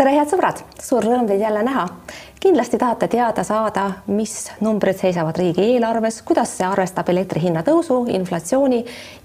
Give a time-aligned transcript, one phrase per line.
[0.00, 1.84] tere, head sõbrad, suur rõõm teid jälle näha.
[2.40, 8.78] kindlasti tahate teada saada, mis numbrid seisavad riigieelarves, kuidas see arvestab elektri hinna tõusu, inflatsiooni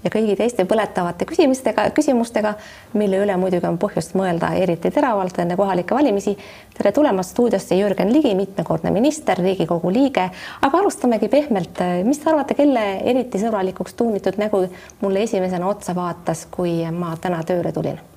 [0.04, 2.52] ja kõigi teiste põletavate küsimustega, küsimustega,
[2.92, 6.36] mille üle muidugi on põhjust mõelda eriti teravalt enne kohalikke valimisi.
[6.76, 10.26] tere tulemast stuudiosse, Jürgen Ligi, mitmekordne minister, Riigikogu liige,
[10.60, 11.80] aga alustamegi pehmelt.
[12.04, 14.68] mis te arvate, kelle eriti sõbralikuks tuunitud nägu
[15.00, 18.15] mulle esimesena otsa vaatas, kui ma täna tööle tulin?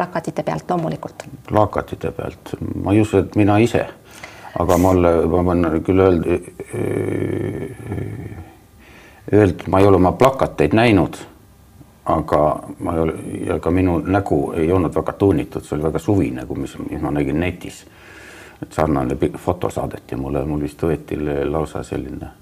[0.00, 1.24] Plakatite pealt loomulikult.
[1.48, 3.82] plakatite pealt, ma ei usu, et mina ise,
[4.58, 6.38] aga mulle, ma võin küll öelda,
[9.34, 11.18] öelda, ma ei ole oma plakateid näinud,
[12.14, 12.40] aga
[12.80, 16.46] ma ei ole, ja ka minu nägu ei olnud väga toonitud, see oli väga suvine,
[16.48, 17.84] kui mis, mis ma nägin netis.
[18.62, 21.16] et sarnane foto saadeti mulle, mul vist võeti
[21.48, 22.32] lausa selline.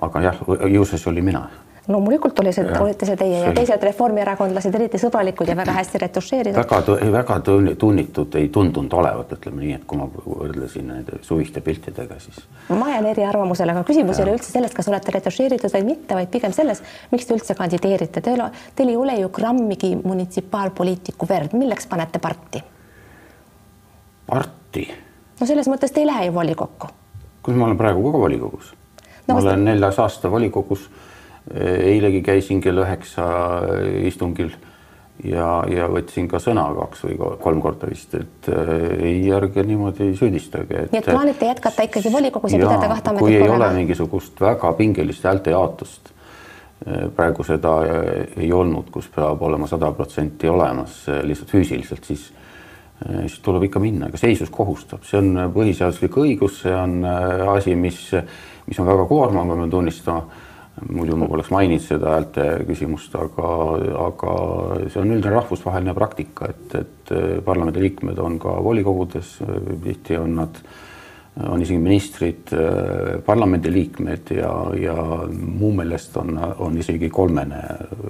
[0.00, 1.48] aga jah, ju see oli mina
[1.88, 6.58] loomulikult oli see, olite see teie ja teised reformierakondlased eriti sõbralikud ja väga hästi retušeeritud.
[6.60, 7.38] väga, väga
[7.80, 12.42] tunnitud ei tundunud olevat, ütleme nii, et kui ma võrdlesin nende suviste piltidega, siis.
[12.68, 16.32] ma jään eriarvamusele, aga küsimus ei ole üldse selles, kas olete retušeeritud või mitte, vaid
[16.34, 18.44] pigem selles, miks te üldse kandideerite, teil,
[18.76, 22.64] teil ei ole ju grammigi munitsipaalpoliitiku verd, milleks panete parti?
[24.28, 24.88] parti?
[25.40, 26.92] no selles mõttes te ei lähe ju volikokku.
[27.42, 28.74] kus ma olen praegu ka volikogus
[29.26, 29.34] no,?
[29.34, 30.90] ma olen neljas aasta volikogus
[31.54, 33.24] eilegi käisin kell üheksa
[34.04, 34.52] istungil
[35.24, 40.12] ja, ja võtsin ka sõna kaks või kolm korda vist, et äh, ei, ärge niimoodi
[40.18, 40.86] süüdistage.
[40.92, 43.24] nii et plaanite jätkata ikkagi volikogus ja pidada kahte ametit?
[43.26, 46.12] kui ei ole mingisugust väga pingelist häälte jaotust,
[46.86, 48.02] äh, praegu seda äh,
[48.38, 52.32] ei olnud, kus peab olema sada protsenti olemas lihtsalt füüsiliselt, siis
[52.98, 57.04] siis tuleb ikka minna, ega seisus kohustab, see on põhiseaduslik õigus, see on
[57.52, 58.00] asi, mis,
[58.66, 60.24] mis on väga koormav, ma pean tunnistama
[60.86, 63.52] muidu ma poleks maininud seda häälte küsimust, aga,
[64.06, 64.34] aga
[64.88, 69.38] see on üldine rahvusvaheline praktika, et, et parlamendiliikmed on ka volikogudes,
[69.84, 70.60] tihti on nad,
[71.48, 72.52] on isegi ministrid,
[73.26, 74.96] parlamendiliikmed ja, ja
[75.30, 76.34] mu meelest on,
[76.66, 77.62] on isegi kolmene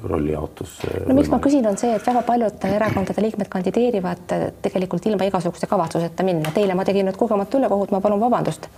[0.09, 0.79] rollijaotus.
[1.07, 5.71] no miks ma küsin, on see, et väga paljud erakondade liikmed kandideerivad tegelikult ilma igasuguse
[5.71, 6.55] kavatsuseta minna.
[6.57, 8.71] Teile ma tegin nüüd kogemata ülekohut, ma palun vabandust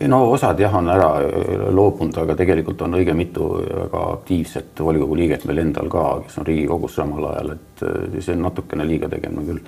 [0.00, 5.16] no osad jah, on ära äh, loobunud, aga tegelikult on õige mitu väga aktiivset volikogu
[5.18, 9.08] liiget meil endal ka, kes on Riigikogus samal ajal, et äh, see on natukene liiga
[9.12, 9.62] tegemine küll.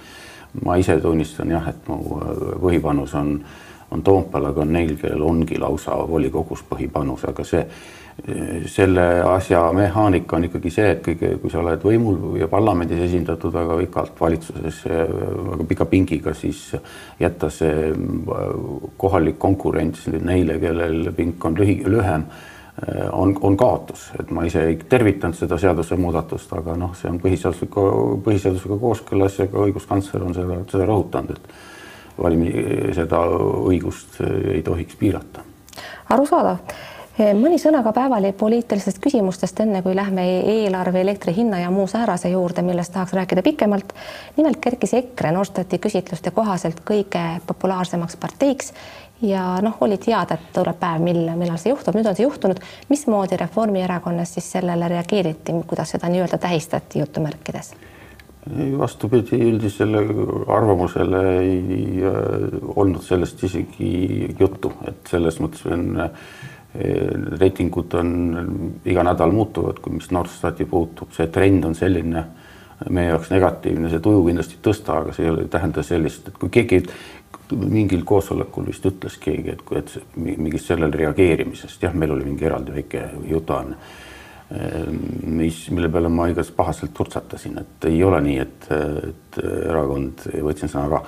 [0.64, 3.38] ma ise tunnistan jah, et mu äh, põhipanus on,
[3.90, 7.62] on Toompeal, aga on neil, kellel ongi lausa volikogus põhipanus, aga see
[8.66, 13.52] selle asja mehaanika on ikkagi see, et kõige, kui sa oled võimul ja parlamendis esindatud
[13.54, 16.70] väga pikalt valitsuses väga pika pingiga, siis
[17.20, 17.92] jätta see
[18.96, 22.24] kohalik konkurents neile, kellel pink on lühi, lühem,
[23.12, 27.86] on, on kaotus, et ma ise ei tervitanud seda seadusemuudatust, aga noh, see on põhiseadusliku,
[28.24, 33.22] põhiseadusega kooskõlas ja ka õiguskantsler on seda, seda rõhutanud, et valimi-, seda
[33.68, 35.44] õigust ei tohiks piirata.
[36.08, 42.28] arusaadav mõni sõna ka päevalipoliitilistest küsimustest, enne kui lähme eelarve, elektri hinna ja muu säärase
[42.28, 43.92] juurde, millest tahaks rääkida pikemalt.
[44.36, 48.72] nimelt kerkis EKRE Norstati küsitluste kohaselt kõige populaarsemaks parteiks
[49.22, 52.60] ja noh, oli teada, et tuleb päev, mil, millal see juhtub, nüüd on see juhtunud.
[52.88, 57.74] mismoodi Reformierakonnas siis sellele reageeriti, kuidas seda nii-öelda tähistati jutumärkides?
[58.78, 59.98] vastupidi, üldisele
[60.46, 62.12] arvamusele ei äh,
[62.76, 66.28] olnud sellest isegi juttu, et selles mõttes on äh,
[67.40, 68.10] reitingud on
[68.84, 72.24] iga nädal muutuvad, kui mis Norstati puutub, see trend on selline
[72.92, 76.36] meie jaoks negatiivne, see tuju kindlasti ei tõsta, aga see ei ole, tähenda sellist, et
[76.40, 76.82] kui keegi
[77.56, 82.48] mingil koosolekul vist ütles keegi, et kui, et mingist sellele reageerimisest, jah, meil oli mingi
[82.48, 83.78] eraldi väike jutuajamine,
[85.26, 88.68] mis, mille peale ma igatahes pahaselt turtsatasin, et ei ole nii, et,
[89.10, 91.02] et erakond, võtsin sõna ka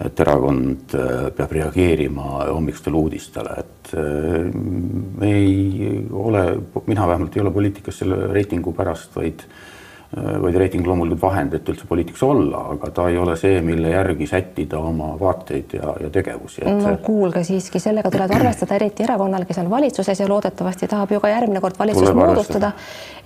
[0.00, 6.46] et erakond äh, peab reageerima hommikustele uudistele, et äh, me ei ole,
[6.86, 9.73] mina vähemalt ei ole poliitikas selle reitingu pärast, vaid Äh,
[10.14, 14.26] vaid reiting loomulikult vahend, et üldse poliitikas olla, aga ta ei ole see, mille järgi
[14.30, 16.70] sättida oma vaateid ja, ja tegevusi et....
[16.84, 21.20] no kuulge siiski, sellega tuleb arvestada, eriti erakonnal, kes on valitsuses ja loodetavasti tahab ju
[21.24, 22.72] ka järgmine kord valitsust moodustada.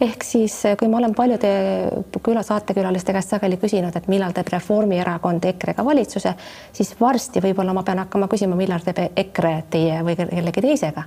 [0.00, 1.52] ehk siis, kui ma olen paljude
[2.22, 6.34] küla saatekülaliste käest sageli küsinud, et millal teeb Reformierakond EKRE-ga valitsuse,
[6.72, 11.04] siis varsti võib-olla ma pean hakkama küsima, millal teeb EKRE teie või kellegi teisega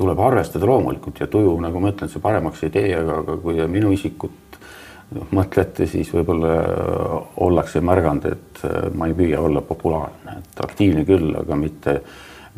[0.00, 3.58] tuleb arvestada loomulikult ja tuju, nagu ma ütlen, see paremaks ei tee, aga, aga kui
[3.68, 4.59] minu isikut
[5.10, 6.56] mõtlete, siis võib-olla
[7.42, 11.96] ollakse märganud, et äh, ma ei püüa olla populaarne, et aktiivne küll, aga mitte,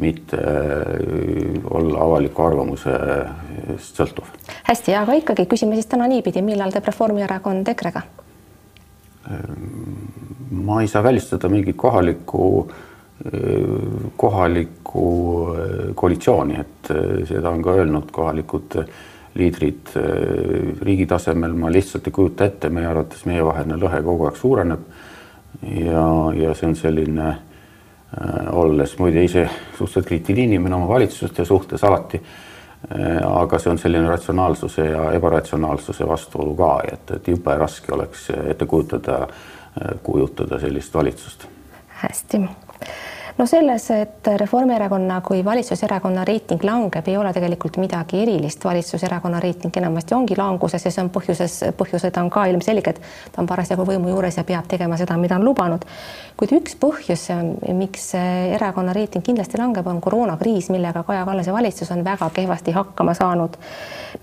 [0.02, 4.28] mitte äh, olla avaliku arvamusest sõltuv.
[4.69, 8.04] hästi, aga ikkagi küsime siis täna niipidi, millal teeb Reformierakond EKRE-ga?
[10.50, 12.46] Ma ei saa välistada mingit kohalikku,
[14.19, 15.04] kohalikku
[15.94, 16.90] koalitsiooni, et
[17.28, 18.81] seda on ka öelnud kohalikud
[19.34, 19.94] liidrid
[20.82, 24.81] riigi tasemel, ma lihtsalt ei kujuta ette, meie arvates meievaheline lõhe kogu aeg suureneb.
[25.62, 26.06] ja,
[26.37, 29.46] ja see on selline äh, olles muide ise
[29.76, 33.20] suhteliselt kriitiline inimene oma valitsuste suhtes alati äh,.
[33.29, 38.67] aga see on selline ratsionaalsuse ja ebaratsionaalsuse vastuolu ka, et, et jube raske oleks ette
[38.67, 41.49] kujutada äh,, kujutada sellist valitsust.
[42.02, 42.44] hästi
[43.38, 48.64] no selles, et Reformierakonna kui valitsuserakonna reiting langeb, ei ole tegelikult midagi erilist.
[48.64, 53.00] valitsuserakonna reiting enamasti ongi languses ja see on põhjuses, põhjused on ka ilmselged.
[53.32, 55.84] ta on parasjagu võimu juures ja peab tegema seda, mida on lubanud.
[56.37, 57.29] kuid üks põhjus,
[57.75, 63.14] miks erakonna reiting kindlasti langeb, on koroonakriis, millega Kaja Kallase valitsus on väga kehvasti hakkama
[63.14, 63.56] saanud.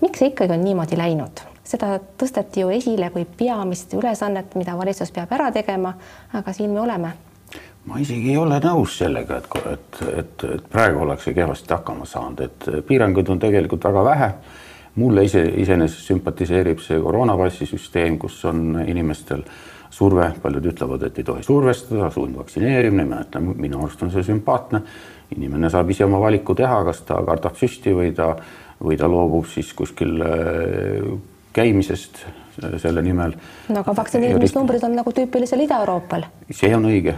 [0.00, 1.40] miks see ikkagi on niimoodi läinud?
[1.64, 5.92] seda tõsteti ju esile kui peamist ülesannet, mida valitsus peab ära tegema,
[6.34, 7.12] aga siin me oleme
[7.88, 12.42] ma isegi ei ole nõus sellega, et, et, et, et praegu ollakse kehvasti hakkama saanud,
[12.44, 14.32] et piiranguid on tegelikult väga vähe.
[15.00, 19.44] mulle ise iseenesest sümpatiseerib see koroonapassi süsteem, kus on inimestel
[19.90, 24.82] surve, paljud ütlevad, et ei tohi survestada, sundvaktsineerimine, ma ütlen, minu arust on see sümpaatne.
[25.30, 28.34] inimene saab ise oma valiku teha, kas ta kardab süsti või ta,
[28.82, 30.18] või ta loobub siis kuskil
[31.52, 32.24] käimisest
[32.82, 33.32] selle nimel.
[33.68, 36.26] no aga vaktsineerimisnumbrid on nagu tüüpilisel Ida-Euroopal.
[36.50, 37.14] see on õige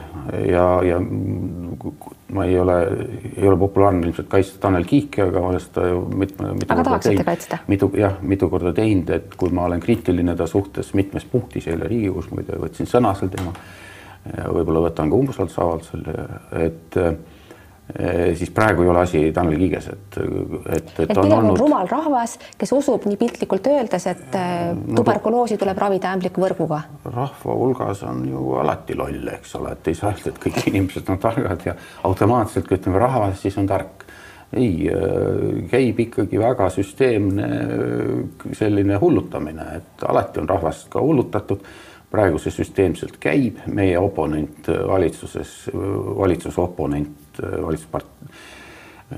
[0.46, 1.00] ja, ja
[2.32, 2.76] ma ei ole,
[3.36, 7.26] ei ole populaarne ilmselt kaitsta Tanel Kiike, aga olen seda ju mitme, mitu aga tahaksite
[7.26, 7.58] kaitsta?
[7.68, 11.90] mitu, jah, mitu korda teinud, et kui ma olen kriitiline ta suhtes mitmes punktis, eile
[11.90, 13.58] Riigikogus muide võtsin sõna sel teemal,
[14.54, 16.06] võib-olla võtan ka umbusaldusavaldusel,
[16.62, 17.14] et Eh,
[18.34, 20.18] siis praegu ei ole asi Tanel Kiiges, et,
[20.76, 21.58] et, et, on olnud.
[21.58, 26.80] rumal rahvas, kes usub nii piltlikult öeldes, et eh, tuberkuloosi tuleb ravida ämblikuvõrguga.
[27.10, 31.10] rahva hulgas on ju alati loll, eks ole, et ei saa öelda, et kõik inimesed
[31.12, 31.76] on targad ja
[32.08, 34.06] automaatselt, kui ütleme rahvas, siis on tark.
[34.52, 37.48] ei, eh, käib ikkagi väga süsteemne
[38.52, 41.66] selline hullutamine, et alati on rahvast ka hullutatud
[42.12, 48.06] praegu see süsteemselt käib, meie oponent valitsuses, valitsuse oponent Äh, valitsuspart-,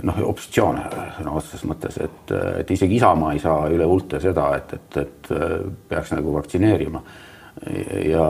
[0.06, 0.80] noh, opositsioon
[1.18, 5.30] sõna otseses mõttes, et, et isegi Isamaa ei saa üle ulte seda, et, et, et
[5.34, 5.54] äh,
[5.90, 7.04] peaks nagu vaktsineerima.
[8.02, 8.24] ja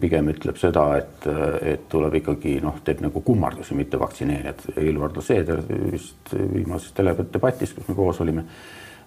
[0.00, 1.26] pigem ütleb seda, et,
[1.60, 4.62] et tuleb ikkagi noh, teeb nagu kummardusi mitte vaktsineerijad.
[4.78, 5.60] Helir-Valdor Seeder
[5.92, 8.46] vist viimases teledebatis, kus me koos olime,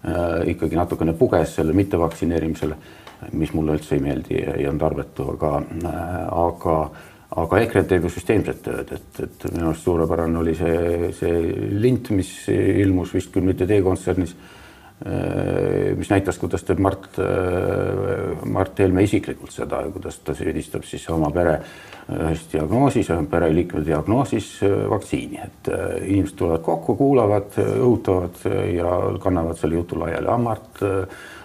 [0.05, 2.77] äh, ikkagi natukene puges selle mittevaktsineerimisele,
[3.33, 5.55] mis mulle üldse ei meeldi, ei olnud tarbetu, aga,
[6.45, 6.77] aga
[7.37, 11.43] aga EKRE teeb ju süsteemset tööd, et, et minu arust suurepärane oli see, see
[11.77, 14.33] lint, mis ilmus vist küll mitte teie kontsernis,
[15.05, 20.87] äh, mis näitas, kuidas teeb Mart, äh, Mart Helme isiklikult seda ja kuidas ta süüdistab
[20.89, 21.59] siis oma pere
[22.09, 25.73] ühes diagnoosis, pereliikme diagnoosis äh, vaktsiini, et
[26.07, 28.41] inimesed tulevad kokku, kuulavad, õhutavad
[28.73, 30.33] ja kannavad selle jutu laiali.
[30.33, 30.81] ah, Mart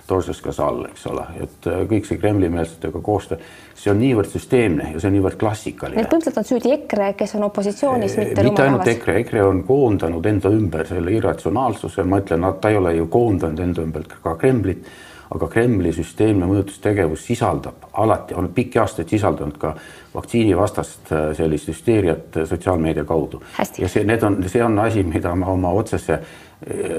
[0.07, 3.39] torsus ka all, eks ole, et äh, kõik see Kremli-meelsetega koostöö,
[3.79, 6.01] see on niivõrd süsteemne ja see on niivõrd klassikaline.
[6.01, 10.29] et põhimõtteliselt on süüdi EKRE, kes on opositsioonis, mitte mitte ainult EKRE, EKRE on koondanud
[10.29, 14.87] enda ümber selle irratsionaalsuse, ma ütlen, ta ei ole ju koondanud enda ümber ka Kremlit,
[15.35, 19.73] aga Kremli süsteemne mõjutustegevus sisaldab alati, on pikki aastaid sisaldanud ka
[20.15, 23.43] vaktsiinivastast äh, sellist hüsteeriat sotsiaalmeedia kaudu.
[23.79, 26.21] ja see, need on, see on asi, mida ma oma otsese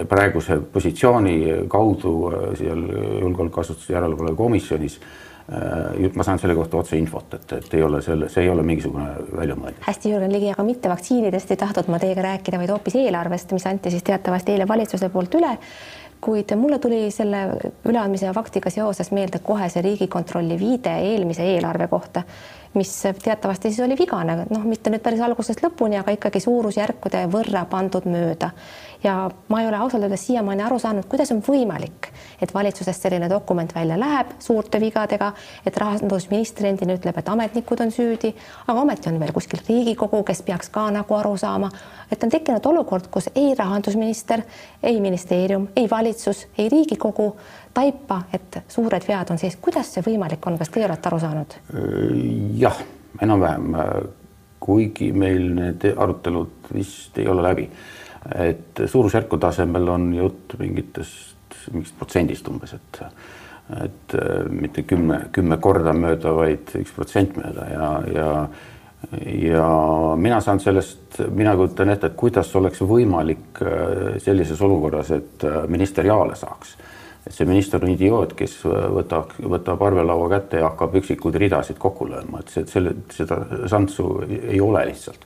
[0.10, 2.84] praeguse positsiooni kaudu äh, seal
[3.22, 8.29] julgeolekuasutuse järelevalve komisjonis äh, ma saan selle kohta otse infot, et, et ei ole selle,
[8.29, 9.81] see ei ole mingisugune väljamõeldis.
[9.88, 13.65] hästi, Jürgen Ligi, aga mitte vaktsiinidest ei tahtnud ma teiega rääkida, vaid hoopis eelarvest, mis
[13.69, 15.55] anti siis teatavasti eile valitsuse poolt üle.
[16.25, 17.46] Kuid mulle tuli selle
[17.86, 22.24] üleandmise faktiga seoses meelde kohe see Riigikontrolli viide eelmise eelarve kohta
[22.75, 27.63] mis teatavasti siis oli vigane, noh, mitte nüüd päris algusest lõpuni, aga ikkagi suurusjärkude võrra
[27.72, 28.51] pandud mööda.
[29.03, 32.10] ja ma ei ole ausalt öeldes siiamaani aru saanud, kuidas on võimalik,
[32.41, 35.32] et valitsusest selline dokument välja läheb suurte vigadega,
[35.65, 38.34] et rahandusminister endine ütleb, et ametnikud on süüdi,
[38.67, 41.70] aga ometi on veel kuskil Riigikogu, kes peaks ka nagu aru saama,
[42.12, 44.41] et on tekkinud olukord, kus ei rahandusminister,
[44.84, 46.14] ei ministeerium, ei valitsus,
[46.57, 47.29] ei Riigikogu
[47.74, 51.57] taipa, et suured vead on sees, kuidas see võimalik on, kas teie olete aru saanud?
[52.60, 52.81] jah,
[53.22, 53.79] enam-vähem,
[54.65, 57.69] kuigi meil need arutelud vist ei ole läbi,
[58.36, 63.03] et suurusjärku tasemel on jutt mingitest, mingist protsendist umbes, et
[63.81, 64.13] et
[64.53, 67.63] mitte kümme, kümme korda mööda, vaid üks protsent mööda.
[67.72, 68.27] Ja, ja
[69.25, 69.69] ja
[70.17, 73.62] mina saan sellest, mina kujutan ette, et kuidas oleks võimalik
[74.24, 76.75] sellises olukorras, et minister Jaale saaks
[77.25, 82.07] et see minister on idioot, kes võtab, võtab arvelaua kätte ja hakkab üksikuid ridasid kokku
[82.12, 83.39] lööma, et see, selle, seda
[83.71, 85.25] šanssu ei ole lihtsalt.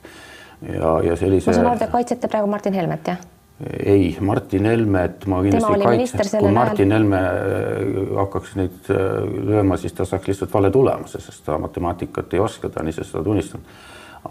[0.64, 1.50] ja, ja sellise.
[1.50, 3.20] ma saan aru, te kaitsete praegu Martin Helmet, jah?
[3.68, 9.94] Ei, Martin Helmet ma kindlasti kaitseks, kui Martin Helme äh, hakkaks neid äh, lööma, siis
[9.96, 13.80] ta saaks lihtsalt vale tulemuse, sest ta matemaatikat ei oska, ta on ise seda tunnistanud.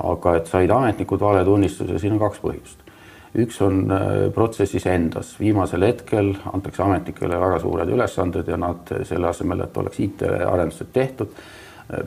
[0.10, 2.84] aga et said ametnikud valetunnistuse, siin on kaks põhjust.
[3.38, 9.30] üks on äh, protsessis endas, viimasel hetkel antakse ametnikele väga suured ülesanded ja nad selle
[9.30, 11.38] asemel, et oleks IT-arendused tehtud,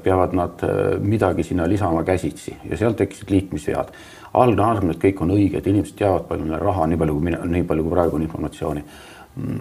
[0.03, 0.61] peavad nad
[1.03, 2.53] midagi sinna lisama käsitsi.
[2.71, 3.89] Ja seal tekkisid liitmisvead
[4.35, 7.27] algne arvamus, et kõik on õige, et inimesed teavad, palju neil raha, nii palju kui
[7.29, 8.85] mina, nii palju kui praegu on informatsiooni.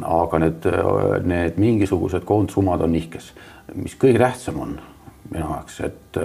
[0.04, 0.66] aga need,
[1.24, 3.30] need mingisugused koondsummad on nihkes,
[3.76, 4.74] mis kõige tähtsam on
[5.32, 6.18] minu jaoks, et,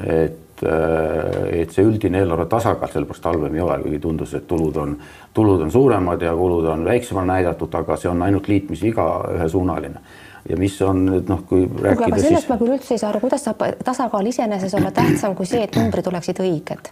[0.00, 4.96] et, et see üldine eelarve tasakaal sellepärast halvem ei ole, kuigi tundus, et tulud on,
[5.36, 9.06] tulud on suuremad ja kulud on väiksemalt näidatud, aga see on ainult liitmisviga
[9.36, 10.00] ühesuunaline.
[10.48, 12.48] Ja mis on nüüd noh, kui rääkida aga sellest siis...
[12.48, 15.76] ma küll üldse ei saa aru, kuidas saab tasakaal iseenesest olla tähtsam kui see, et
[15.76, 16.88] numbrid oleksid õiged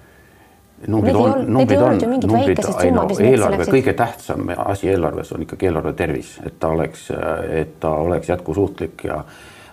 [0.87, 5.93] numbrid on, numbrid on, numbrid, ei no eelarve, kõige tähtsam asi eelarves on ikkagi eelarve
[5.99, 7.09] tervis, et ta oleks,
[7.51, 9.19] et ta oleks jätkusuutlik ja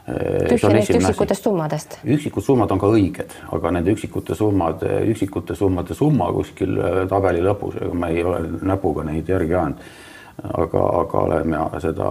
[0.07, 2.00] eh, tühja neist üksikutest summadest.
[2.03, 7.45] üksikud summad on ka õiged, aga nende üksikute summade, üksikute summade summa kuskil eh, tabeli
[7.45, 9.88] lõpus, ega ma ei ole näpuga neid järgi ajanud
[10.44, 12.10] aga, aga oleme seda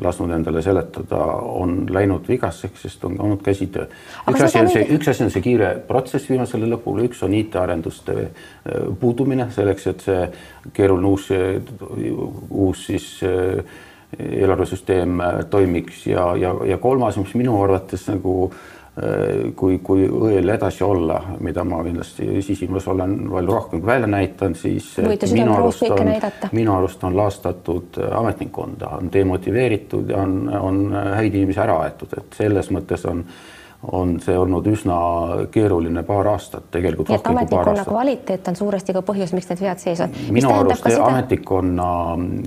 [0.00, 1.20] lasknud endale seletada,
[1.60, 3.86] on läinud vigaseks, sest on olnud käsitöö.
[4.30, 8.16] üks asi on see, üks asi on see kiire protsess viimasele lõpule, üks on IT-arenduste
[8.22, 10.26] äh, puudumine selleks, et see
[10.72, 11.28] keeruline uus,
[12.50, 13.62] uus siis äh,
[14.18, 18.69] eelarvesüsteem äh, toimiks ja, ja, ja kolmas, mis minu arvates nagu äh, Äh,
[19.56, 24.90] kui, kui õel edasi olla, mida ma kindlasti sisimas olen palju rohkem välja näitan, siis
[25.32, 26.10] minu arust on,
[26.52, 30.82] minu arust on laastatud ametnikkonda, on demotiveeritud ja on, on
[31.14, 33.24] häid inimesi ära aetud, et selles mõttes on
[33.88, 34.96] on see olnud üsna
[35.52, 39.80] keeruline paar aastat, tegelikult nii et ametnikkonna kvaliteet on suuresti ka põhjus, miks need vead
[39.80, 40.12] sees on.
[40.36, 41.06] minu arust seda...
[41.06, 41.86] ametnikkonna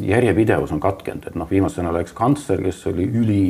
[0.06, 3.42] järjepidevus on katkenud, et noh, viimasena läks kantsler, kes oli üli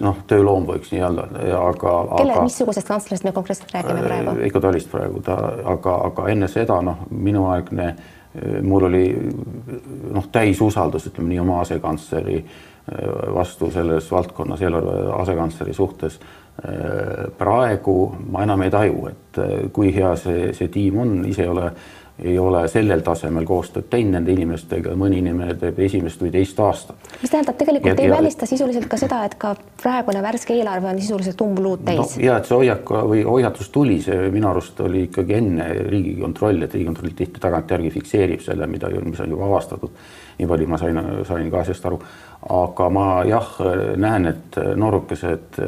[0.00, 1.26] noh, tööloom võiks nii öelda,
[1.58, 1.94] aga.
[2.12, 4.36] kelle, missugusest kantslerist me konkreetselt räägime praegu?
[4.38, 5.38] Veiko Talist praegu ta,
[5.74, 7.88] aga, aga enne seda noh, minuaegne,
[8.62, 9.04] mul oli
[10.14, 12.42] noh, täis usaldus, ütleme nii, oma asekantsleri
[13.34, 16.20] vastu selles valdkonnas, eelarve asekantsleri suhtes.
[17.38, 17.96] praegu
[18.32, 19.40] ma enam ei taju, et
[19.72, 21.68] kui hea see, see tiim on, ise ei ole
[22.22, 27.10] ei ole sellel tasemel koostööd teinud nende inimestega, mõni inimene teeb esimest või teist aastat.
[27.22, 30.90] mis tähendab, tegelikult ja, ei ja, välista sisuliselt ka seda, et ka praegune värske eelarve
[30.90, 32.24] on sisuliselt umbluud täis no,.
[32.24, 36.74] ja et see hoiak või hoiatus tuli, see minu arust oli ikkagi enne Riigikontroll, et
[36.74, 39.94] Riigikontroll tihti tagantjärgi fikseerib selle, mida, mis on juba avastatud.
[40.38, 42.02] nii palju ma sain, sain ka asjast aru.
[42.58, 43.56] aga ma jah,
[43.96, 45.58] näen, et noorukesed,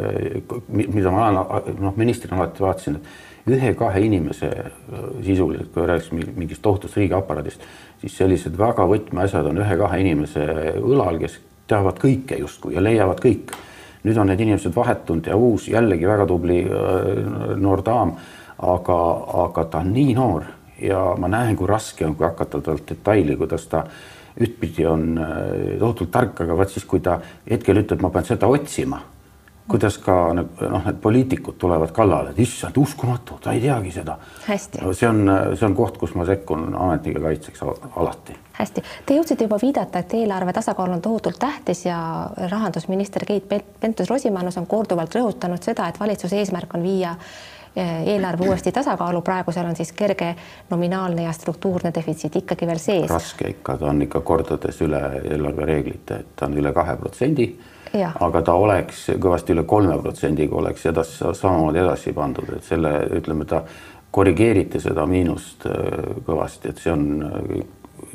[0.72, 6.62] mida ma olen, noh, ministrina alati vaatasin, et ühe-kahe inimese äh, sisuliselt, kui rääkisime mingist
[6.62, 7.64] tohutust riigiaparaadist,
[8.02, 10.46] siis sellised väga võtmeasjad on ühe-kahe inimese
[10.80, 11.38] õlal, kes
[11.70, 13.56] teavad kõike justkui ja leiavad kõik.
[14.00, 18.14] nüüd on need inimesed vahetunud ja uus jällegi väga tubli äh, noor daam,
[18.58, 18.96] aga,
[19.44, 20.44] aga ta on nii noor
[20.80, 23.84] ja ma näen, kui raske on, kui hakata talt detaili, kuidas ta
[24.40, 27.20] ühtpidi on äh, tohutult tark, aga vaat siis, kui ta
[27.50, 29.00] hetkel ütleb, ma pean seda otsima
[29.70, 34.16] kuidas ka noh, need poliitikud tulevad kallale, et issand, uskumatu, ta ei teagi seda.
[34.48, 35.22] see on,
[35.54, 37.62] see on koht, kus ma sekkun ametnike kaitseks
[37.96, 38.36] alati.
[38.58, 42.00] hästi, te jõudsite juba viidata, et eelarve tasakaal on tohutult tähtis ja
[42.50, 43.48] rahandusminister Keit
[43.80, 47.14] Pentus-Rosimannus on korduvalt rõhutanud seda, et valitsuse eesmärk on viia
[47.76, 50.34] eh, eelarve uuesti tasakaalu, praegu seal on siis kerge
[50.70, 53.10] nominaalne ja struktuurne defitsiit ikkagi veel sees.
[53.10, 57.52] raske ikka, ta on ikka kordades üle eelarvereeglite, et ta on üle kahe protsendi
[57.98, 63.46] aga ta oleks kõvasti üle kolme protsendiga oleks edasi, samamoodi edasi pandud, et selle ütleme,
[63.48, 63.64] ta
[64.10, 67.60] korrigeeriti seda miinust äh, kõvasti, et see on äh,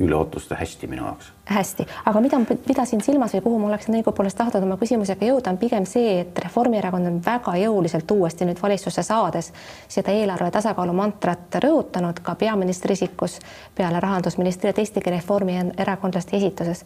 [0.01, 1.32] üle ootuste hästi minu jaoks.
[1.46, 5.53] hästi, aga mida ma pidasin silmas või kuhu ma oleksin õigupoolest tahtnud oma küsimusega jõuda,
[5.53, 9.51] on pigem see, et Reformierakond on väga jõuliselt uuesti nüüd valitsusse saades
[9.88, 13.39] seda eelarve tasakaalu mantrat rõhutanud ka peaministri isikus
[13.75, 16.86] peale rahandusministri ja teistegi reformierakondlaste esituses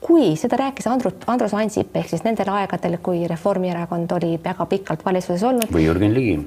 [0.00, 5.04] kui seda rääkis Andrus, Andrus Ansip ehk siis nendel aegadel, kui Reformierakond oli väga pikalt
[5.04, 5.72] valitsuses olnud.
[5.74, 6.38] või Jürgen Ligi.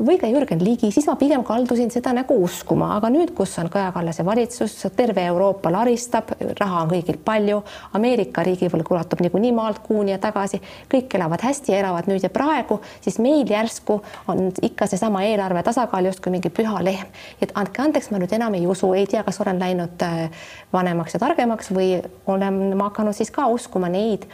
[0.00, 3.68] Või ka Jürgen Ligi, siis ma pigem kaldusin seda nagu uskuma, aga nüüd, kus on
[3.72, 7.60] Kaja Kallase valitsus, terve Euroopa laristab, raha on kõigil palju,
[7.98, 12.80] Ameerika riigivõlg ulatub niikuinii maalt kuuni ja tagasi, kõik elavad hästi, elavad nüüd ja praegu,
[13.04, 13.98] siis meil järsku
[14.32, 17.12] on ikka seesama eelarve tasakaal justkui mingi püha lehm.
[17.40, 21.14] et andke andeks, ma nüüd enam ei usu, ei tea, kas olen läinud äh, vanemaks
[21.14, 24.26] ja targemaks või olen ma hakanud siis ka uskuma neid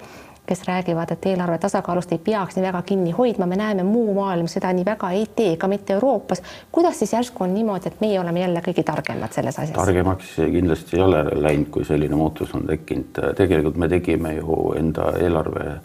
[0.48, 4.48] kes räägivad, et eelarve tasakaalust ei peaks nii väga kinni hoidma, me näeme, muu maailm
[4.48, 6.42] seda nii väga ei tee, ka mitte Euroopas.
[6.72, 9.76] kuidas siis järsku on niimoodi, et meie oleme jälle kõige targemad selles asjas?
[9.76, 13.22] targemaks kindlasti ei ole läinud, kui selline muutus on tekkinud.
[13.36, 15.80] tegelikult me tegime ju enda eelarve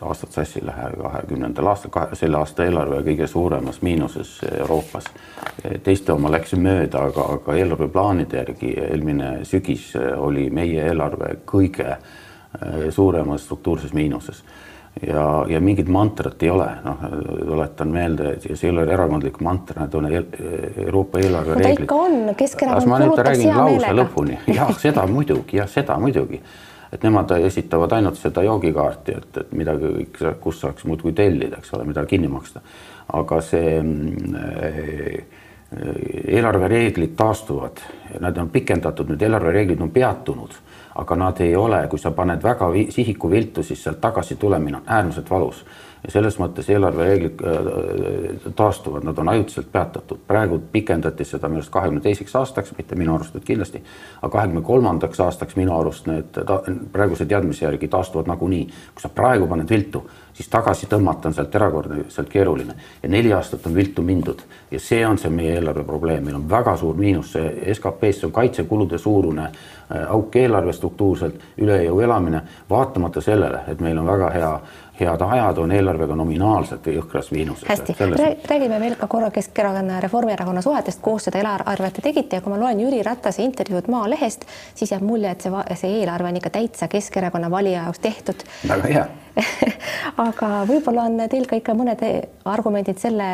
[0.00, 5.08] aastat sassi lähe kahekümnendal aastal, selle aasta eelarve kõige suuremas miinuses Euroopas.
[5.82, 12.23] teiste oma läks mööda, aga, aga eelarveplaanide järgi eelmine sügis oli meie eelarve kõige Äh,
[12.90, 14.44] suuremas struktuurses miinuses.
[15.06, 17.00] ja, ja mingit mantrat ei ole, noh,
[17.46, 20.06] tuletan meelde, et see ei ole erakondlik mantra, need on
[20.86, 21.98] Euroopa eelarvereeglid no,.
[22.04, 24.06] on, Keskerakond kulutaks hea meelega.
[24.60, 26.40] jah, seda muidugi, jah, seda muidugi
[26.94, 30.06] et nemad esitavad ainult seda joogikaarti, et, et midagi,
[30.40, 32.62] kus saaks muudkui tellida, eks ole, mida kinni maksta.
[33.18, 35.42] aga see äh,
[36.28, 37.82] eelarvereeglid taastuvad,
[38.20, 40.54] nad on pikendatud, nüüd eelarvereeglid on peatunud
[40.94, 44.82] aga nad ei ole, kui sa paned väga sihiku viltu, siis sealt tagasi tulemine on
[44.86, 45.64] äärmiselt valus.
[46.04, 51.72] Ja selles mõttes eelarvereeglid äh, taastuvad, nad on ajutiselt peatatud, praegu pikendati seda minu arust
[51.72, 53.80] kahekümne teiseks aastaks, mitte minu arust nüüd kindlasti,
[54.20, 56.40] aga kahekümne kolmandaks aastaks minu arust need
[56.92, 58.66] praeguse teadmise järgi taastuvad nagunii.
[58.94, 62.74] kui sa praegu paned viltu, siis tagasi tõmmata on sealt erakordselt keeruline.
[63.02, 64.42] Ja neli aastat on viltu mindud.
[64.70, 68.32] Ja see on see meie eelarve probleem, meil on väga suur miinus, see SKP-sse on
[68.32, 69.50] kaitsekulude suurune
[69.92, 74.52] Äh, auk eelarve struktuurselt, üle jõu elamine, vaatamata sellele, et meil on väga hea,
[75.00, 77.68] head ajad, on eelarvega nominaalselt jõhkras miinuses.
[77.68, 77.96] hästi,
[78.50, 82.52] räägime veel ka korra Keskerakonna ja Reformierakonna suhetest, koos seda eelarvet te tegite ja kui
[82.52, 86.54] ma loen Jüri Ratase intervjuud Maalehest, siis jääb mulje, et see, see eelarve on ikka
[86.54, 88.46] täitsa Keskerakonna valija jaoks tehtud.
[88.68, 89.06] väga hea
[90.28, 92.04] aga võib-olla on teil ka ikka mõned
[92.46, 93.28] argumendid selle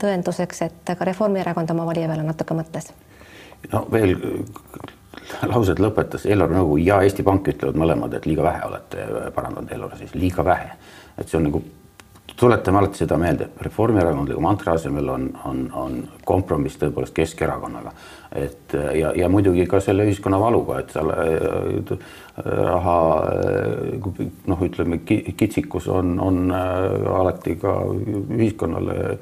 [0.00, 2.92] tõenduseks, et ka Reformierakond oma valija peale natuke mõtles?
[3.72, 4.16] no veel
[5.48, 10.14] lauset lõpetas eelarvenõukogu ja Eesti Pank ütlevad mõlemad, et liiga vähe olete parandanud eelarve siis,
[10.14, 10.70] liiga vähe.
[11.18, 11.62] Et see on nagu,
[12.38, 15.98] tuletame alati seda meelde, reformierakondliku mantra asemel on, on, on
[16.28, 17.92] kompromiss tõepoolest Keskerakonnaga.
[18.38, 21.92] et ja, ja muidugi ka selle ühiskonna valuga, et seal äh,
[22.44, 22.98] raha
[24.46, 29.18] noh, ütleme kitsikus on, on äh, alati ka ühiskonnale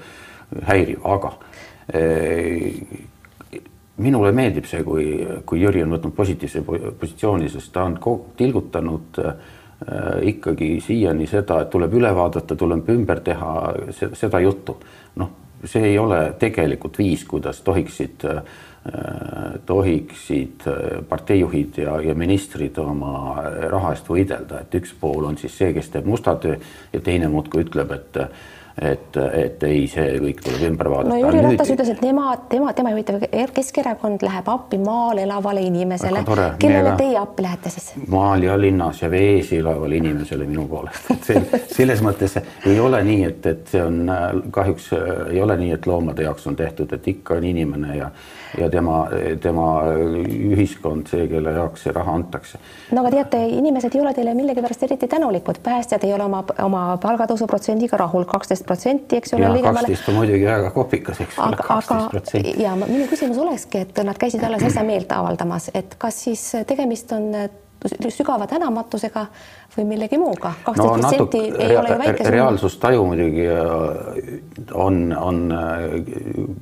[0.67, 1.37] häiriv, aga
[1.95, 3.07] äh,
[4.03, 5.07] minule meeldib see, kui,
[5.49, 7.97] kui Jüri on võtnud positiivse positsiooni, sest ta on
[8.37, 9.55] tilgutanud äh,
[10.23, 13.51] ikkagi siiani seda, et tuleb üle vaadata, tuleb ümber teha
[13.93, 14.79] seda juttu.
[15.17, 15.31] noh,
[15.65, 18.43] see ei ole tegelikult viis, kuidas tohiksid äh,,
[19.67, 25.57] tohiksid äh, parteijuhid ja, ja ministrid oma raha eest võidelda, et üks pool on siis
[25.59, 26.59] see, kes teeb musta töö
[26.93, 28.23] ja teine muudkui ütleb, et
[28.77, 31.15] et, et ei, see kõik tuleb ümber vaadata.
[31.15, 33.23] no Jüri Ratas ütles, et nemad, tema, tema juhitav
[33.57, 36.25] Keskerakond läheb appi maal elavale inimesele.
[36.61, 37.95] kellele teie appi lähete siis?
[38.13, 42.37] maal ja linnas ja vees elavale inimesele minu poolest, et see selles mõttes
[42.69, 44.03] ei ole nii, et, et see on
[44.53, 44.93] kahjuks
[45.33, 48.11] ei ole nii, et loomade jaoks on tehtud, et ikka on inimene ja
[48.59, 48.99] ja tema,
[49.43, 49.67] tema
[50.53, 52.61] ühiskond, see, kelle jaoks see raha antakse.
[52.93, 56.85] no aga teate, inimesed ei ole teile millegipärast eriti tänulikud, päästjad ei ole oma, oma
[57.03, 59.53] palgatõusu protsendiga rahul, kaksteist protsenti, eks ole.
[59.67, 62.57] kaksteist on muidugi väga kopikas, eks ole, kaksteist protsenti.
[62.63, 67.13] ja minu küsimus olekski, et nad käisid alles äsja meelt avaldamas, et kas siis tegemist
[67.17, 67.33] on
[68.09, 69.27] sügava tänamatusega
[69.77, 70.53] või millegi muuga.
[70.65, 72.31] kaksteist no, protsenti ei ole ju väike summa.
[72.35, 75.85] reaalsustaju muidugi äh, on, on äh,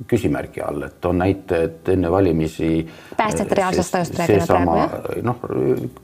[0.07, 2.87] küsimärgi all, et on näite, et enne valimisi.
[3.17, 4.97] päästjate reaalsustajust räägime praegu jah?
[5.23, 5.39] noh,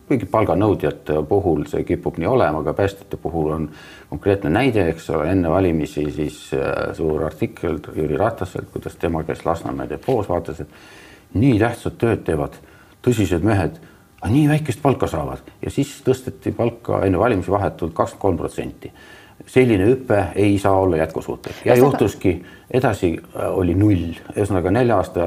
[0.10, 3.70] kõigi palganõudjate puhul see kipub nii olema, aga päästjate puhul on
[4.10, 9.46] konkreetne näide, eks ole, enne valimisi siis äh, suur artikkel Jüri Rataselt, kuidas tema, kes
[9.46, 12.60] Lasnamäe depoos vaatas, et nii tähtsat tööd teevad
[13.06, 13.80] tõsised mehed
[14.30, 18.92] nii väikest palka saavad ja siis tõsteti palka enne valimisi vahetult kakskümmend kolm protsenti.
[19.46, 25.26] selline hüpe ei saa olla jätkusuutlik ja juhtuski edasi äh, oli null, ühesõnaga nelja aasta,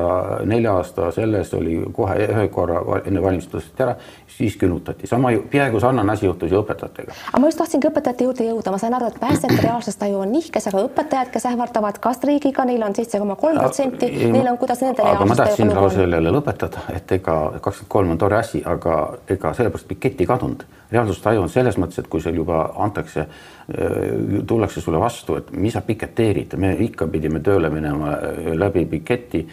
[0.48, 3.96] nelja aasta selles oli kohe ühe korra enne valimist tõsteti ära,
[4.37, 5.07] siis külmutati.
[5.07, 7.16] sama, peaaegu sarnane asi juhtus ju õpetajatega.
[7.30, 10.68] aga ma just tahtsingi õpetajate juurde jõuda, ma sain aru, et päästjate reaalsustaju on nihkes,
[10.70, 15.04] aga õpetajad, kes ähvardavad kastreigiga, neil on seitse koma kolm protsenti, neil on, kuidas nende
[15.04, 19.88] aga ma tahtsin sellele lõpetada, et ega kakskümmend kolm on tore asi, aga ega sellepärast
[19.90, 20.64] pikett ei kadunud.
[20.94, 23.26] reaalsustaju on selles mõttes, et kui sul juba antakse,
[24.46, 28.18] tullakse sulle vastu, et mis sa piketeerid, me ikka pidime pidime tööle minema
[28.55, 29.47] läbi piketi,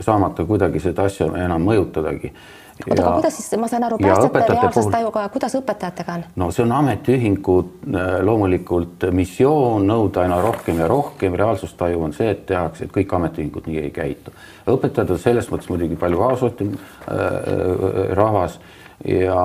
[0.00, 2.32] saamata kuidagi seda asja enam mõjutadagi
[2.80, 6.24] oota, aga kuidas siis, ma saan aru, päästjate reaalsest tajuga, kuidas õpetajatega on?
[6.40, 12.30] no see on ametiühingu äh, loomulikult missioon nõuda aina rohkem ja rohkem, reaalsustaju on see,
[12.32, 14.32] et tehakse, et kõik ametiühingud nii ei käitu.
[14.68, 18.60] õpetajad on selles mõttes muidugi palju äh, äh, rahvas
[19.04, 19.44] ja,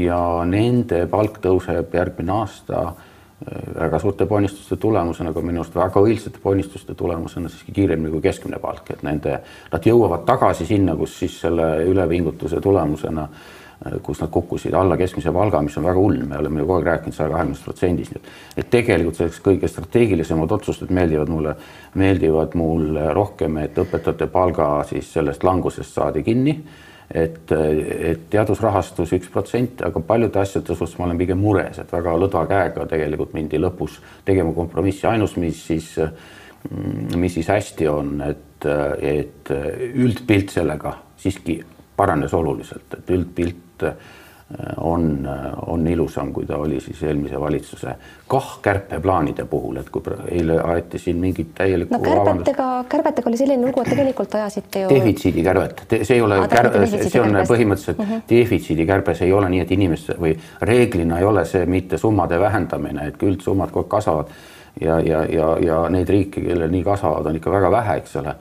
[0.00, 3.04] ja nende palk tõuseb järgmine aasta äh,
[3.80, 8.58] väga suurte ponnistuste tulemusena, aga minu arust väga õilsate ponnistuste tulemusena siiski kiiremini kui keskmine
[8.62, 9.36] palk, et nende,
[9.72, 13.26] nad jõuavad tagasi sinna, kus siis selle ülepingutuse tulemusena,
[14.02, 16.88] kus nad kukkusid alla keskmise palga, mis on väga hull, me oleme ju kogu aeg
[16.88, 21.52] rääkinud saja kahekümnest protsendist, nii et et tegelikult selleks kõige strateegilisemad otsused meeldivad mulle,
[22.00, 26.56] meeldivad mulle rohkem, et õpetajate palga siis sellest langusest saadi kinni
[27.10, 32.16] et, et teadusrahastus üks protsent, aga paljude asjade suhtes ma olen pigem mures, et väga
[32.18, 35.92] lõdva käega tegelikult mindi lõpus tegema kompromissi, ainus, mis siis,
[37.16, 39.54] mis siis hästi on, et, et
[39.94, 41.60] üldpilt sellega siiski
[41.96, 43.86] paranes oluliselt, et üldpilt
[44.76, 45.28] on,
[45.66, 47.94] on ilusam, kui ta oli siis eelmise valitsuse
[48.30, 53.66] kah kärpeplaanide puhul, et kui eile aeti siin mingit täielikku no kärbetega, kärbetega oli selline
[53.66, 58.22] lugu, et tegelikult ajasite ju defitsiidikärbet, see ei ole kär-, see on põhimõtteliselt mm -hmm.
[58.30, 63.08] defitsiidikärbe, see ei ole nii, et inimeste või reeglina ei ole see mitte summade vähendamine,
[63.08, 64.30] et küll summad kogu aeg kasvavad
[64.80, 68.36] ja, ja, ja, ja neid riike, kellel nii kasvavad, on ikka väga vähe, eks ole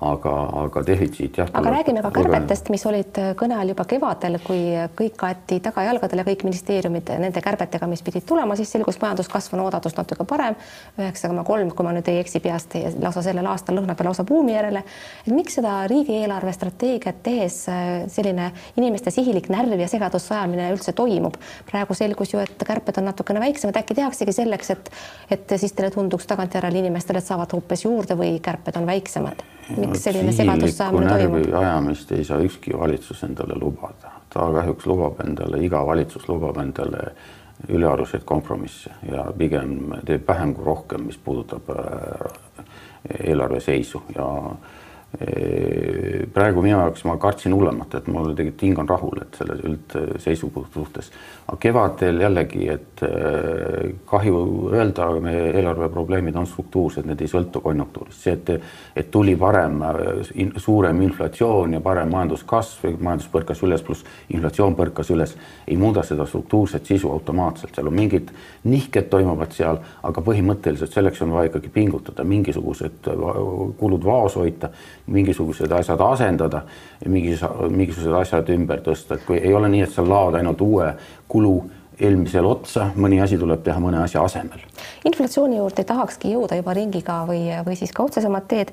[0.00, 1.48] aga, aga defitsiit jah.
[1.58, 4.60] aga räägime ka kärbetest, mis olid kõne all juba kevadel, kui
[4.98, 9.98] kõik aeti tagajalgadele, kõik ministeeriumid nende kärbetega, mis pidid tulema, siis selgus majanduskasv on oodatust
[9.98, 10.58] natuke parem,
[11.00, 14.54] üheksa koma kolm, kui ma nüüd ei eksi peast, lausa sellel aastal lõhnab lausa buumi
[14.54, 14.84] järele.
[15.26, 20.92] et miks seda riigieelarve strateegiat tehes äh, selline inimeste sihilik närv ja segadusse ajamine üldse
[20.92, 21.40] toimub?
[21.70, 24.90] praegu selgus ju, et kärped on natukene väiksemad, äkki tehaksegi selleks, et,
[25.30, 30.04] et siis teile tunduks tagantjärele inimestele, et saavad hoopis juurde või kärped on väiksemad miks
[30.06, 31.52] selline segadus saamine toimub?
[31.60, 37.12] ajamist ei saa ükski valitsus endale lubada, ta kahjuks lubab endale, iga valitsus lubab endale
[37.68, 42.68] ülearuseid kompromisse ja pigem teeb vähem kui rohkem, mis puudutab äh,
[43.24, 44.28] eelarve seisu ja
[46.34, 50.68] praegu minu jaoks ma kartsin hullemat, et mul tegelikult hing on rahul, et selle üldseisukoha
[50.74, 51.10] suhtes.
[51.48, 54.40] Aga kevadel jällegi, et äh, kahju
[54.72, 58.20] öelda, aga meie eelarveprobleemid on struktuursed, need ei sõltu konjunktuurist.
[58.20, 64.04] see, et, et tuli parem, äh, suurem inflatsioon ja parem majanduskasv, majandus põrkas üles, pluss
[64.28, 65.32] inflatsioon põrkas üles,
[65.66, 68.28] ei muuda seda struktuurset sisu automaatselt, seal on mingid
[68.68, 73.08] nihked toimuvad seal, aga põhimõtteliselt selleks on vaja ikkagi pingutada, mingisugused
[73.78, 74.68] kulud vaos hoida
[75.08, 76.62] mingisugused asjad asendada
[77.06, 80.90] mingis, mingisugused asjad ümber tõsta, et kui ei ole nii, et sa laod ainult uue
[81.28, 81.56] kulu
[81.98, 84.60] eelmisel otsa, mõni asi tuleb teha mõne asja asemel.
[85.08, 88.70] inflatsiooni juurde tahakski jõuda juba ringiga või, või siis ka otsesemat teed.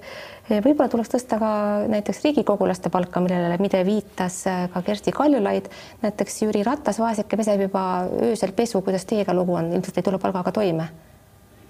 [0.50, 1.50] võib-olla tuleks tõsta ka
[1.90, 5.72] näiteks riigikogulaste palka, millele Mide viitas ka Kersti Kaljulaid.
[6.04, 10.22] näiteks Jüri Ratas, vaeseke peseb juba öösel pesu, kuidas teiega lugu on, ilmselt ei tule
[10.22, 10.90] palgaga toime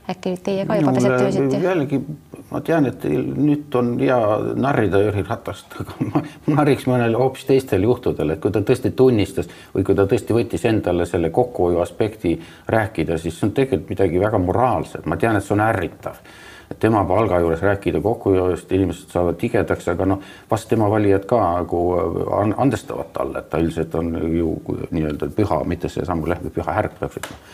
[0.09, 1.61] äkki teie ka juba pesete öösiti?
[1.63, 2.01] jällegi
[2.51, 4.17] ma tean, et nüüd on hea
[4.59, 6.23] narrida Jüri Ratast, aga ma
[6.59, 10.65] narriks mõnel hoopis teistel juhtudel, et kui ta tõesti tunnistas või kui ta tõesti võttis
[10.69, 12.37] endale selle kokkuhoiu aspekti
[12.71, 16.21] rääkida, siis see on tegelikult midagi väga moraalset, ma tean, et see on ärritav
[16.65, 21.37] et tema palga juures rääkida kokkuhoiust, inimesed saavad tigedaks, aga noh, vast tema valijad ka
[21.59, 21.81] nagu
[22.57, 24.55] andestavad talle, et ta üldiselt on ju
[24.89, 27.53] nii-öelda püha, mitte see Samu Lehm, püha härg peaks ütlema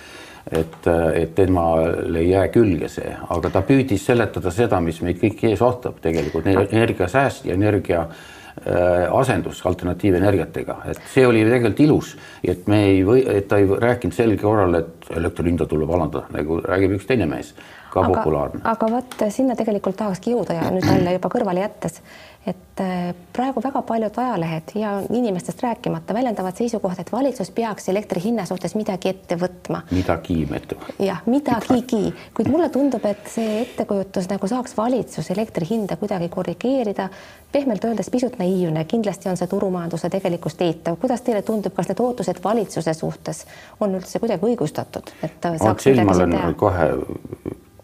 [0.52, 5.52] et, et temale ei jää külge see, aga ta püüdis seletada seda, mis meid kõiki
[5.52, 12.66] ees ootab tegelikult, energiasääst ja energia äh, asendus alternatiivenergiatega, et see oli tegelikult ilus, et
[12.72, 16.60] me ei või, et ta ei rääkinud sel korral, et elektri hinda tuleb alandada, nagu
[16.66, 17.54] räägib üks teine mees,
[17.92, 18.64] ka aga, populaarne.
[18.72, 22.02] aga vot sinna tegelikult tahakski jõuda ja nüüd jälle juba kõrvale jättes
[22.46, 28.24] et äh, praegu väga paljud ajalehed ja inimestest rääkimata väljendavad seisukohta, et valitsus peaks elektri
[28.24, 29.84] hinna suhtes midagi ette võtma.
[29.92, 31.06] midagi ette võtma.
[31.06, 37.10] jah, midagigi, kuid mulle tundub, et see ettekujutus nagu saaks valitsus elektri hinda kuidagi korrigeerida,
[37.52, 40.98] pehmelt öeldes pisut naiivne, kindlasti on see turumajanduse tegelikkust eitav.
[40.98, 43.46] kuidas teile tundub, kas need ootused valitsuse suhtes
[43.80, 46.54] on üldse kuidagi õigustatud, et saaks midagi teha?
[46.58, 46.90] kohe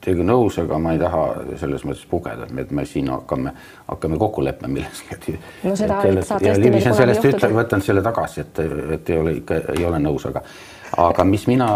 [0.03, 1.23] teiega nõus, aga ma ei taha
[1.59, 3.53] selles mõttes pugeda, et me, siin hakkame,
[3.87, 5.37] hakkame kokku leppima milleski.
[5.65, 7.51] no seda saab tõesti meil kunagi juhtuda.
[7.57, 8.61] võtan selle tagasi, et,
[8.97, 10.43] et ei ole ikka, ei ole nõus, aga
[11.03, 11.67] aga mis mina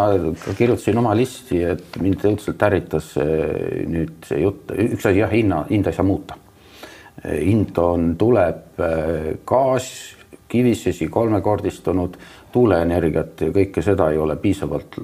[0.58, 5.92] kirjutasin oma listi, et mind õudselt ärritas nüüd see jutt, üks asi jah, hinna, hinda
[5.92, 6.38] ei saa muuta.
[7.26, 8.80] hind on, tuleb
[9.46, 9.90] gaas,
[10.52, 12.18] kivisesi kolmekordistunud,
[12.52, 14.98] tuuleenergiat ja kõike seda ei ole piisavalt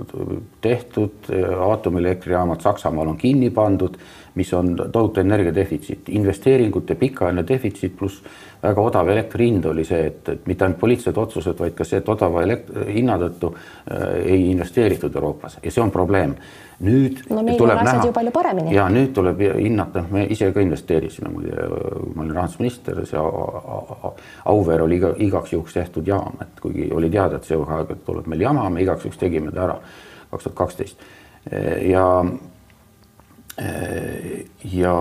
[0.61, 1.29] tehtud,
[1.69, 3.95] aatomielektrijaamad Saksamaal on kinni pandud,
[4.35, 8.21] mis on tohutu energiadefitsiit, investeeringute pikaajaline defitsiit pluss
[8.63, 12.01] väga odav elektri hind oli see, et, et mitte ainult poliitilised otsused, vaid ka see,
[12.01, 15.59] et odava elektri hinna tõttu äh, ei investeeritud Euroopas.
[15.63, 16.35] Ja see on probleem.
[16.85, 18.73] Nüüd no meil tuleb asjad ju palju paremini.
[18.75, 21.69] ja nüüd tuleb hinnata, me ise ka investeerisime muide,
[22.13, 23.23] ma olin rahandusminister, see
[24.45, 28.45] Auvere oli iga, igaks juhuks tehtud jaam, et kuigi oli teada, et CO2-ga tuleb meil
[28.45, 29.79] jama, me igaks juhuks tegime ta ära
[30.31, 31.01] kaks tuhat kaksteist.
[31.87, 32.05] Ja
[34.67, 34.93] ja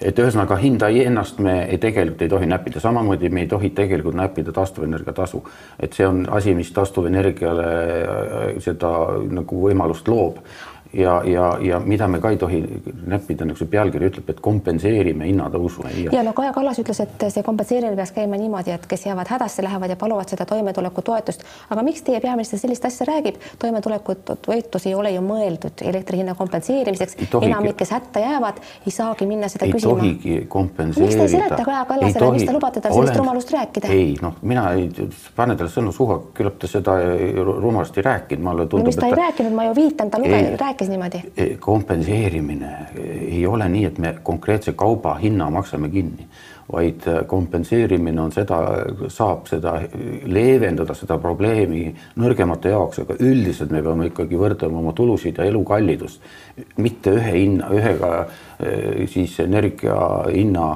[0.00, 4.16] et ühesõnaga hinda ennast me ei, tegelikult ei tohi näppida, samamoodi me ei tohi tegelikult
[4.18, 5.42] näppida taastuvenergia tasu.
[5.78, 8.92] et see on asi, mis taastuvenergiale äh, seda
[9.30, 10.42] nagu võimalust loob
[10.92, 12.60] ja, ja, ja mida me ka ei tohi
[13.06, 15.86] näppida, see pealkiri ütleb, et kompenseerime hinnatõusu.
[16.12, 19.64] ja no Kaja Kallas ütles, et see kompenseerimine peaks käima niimoodi, et kes jäävad hädasse,
[19.64, 21.44] lähevad ja paluvad seda toimetulekutoetust.
[21.70, 23.40] aga miks teie peaminister sellist asja räägib?
[23.58, 27.16] toimetulekutoetus ei ole ju mõeldud elektri hinna kompenseerimiseks.
[27.40, 29.96] enamik, kes hätta jäävad, ei saagi minna seda ei küsima.
[29.96, 31.08] ei tohigi kompenseerida.
[31.08, 33.88] miks te ei seleta Kaja Kallasele, miks te lubate tal sellist rumalust rääkida?
[33.88, 34.90] ei noh, mina ei
[35.36, 36.98] pane talle sõnu suhu, küllap ta seda
[37.36, 38.86] rumalust ei rääkinud, mulle tundub.
[38.86, 39.20] no mis ta ei ta...
[39.24, 41.32] rääkinud, ma ju viitan, ta luge-, rääkis rääkis niimoodi?
[41.36, 42.76] E, kompenseerimine
[43.28, 46.26] ei ole nii, et me konkreetse kauba hinna maksame kinni,
[46.72, 48.58] vaid e, kompenseerimine on seda,
[49.08, 49.76] saab seda
[50.24, 56.22] leevendada, seda probleemi nõrgemate jaoks, aga üldiselt me peame ikkagi võrdlema oma tulusid ja elukallidust,
[56.76, 58.12] mitte ühe hinna, ühega
[58.58, 59.96] e, siis energia
[60.32, 60.74] hinna